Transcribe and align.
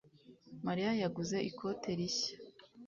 Mariya 0.65 0.91
yaguze 1.01 1.37
ikote 1.49 1.89
rishya 1.99 2.33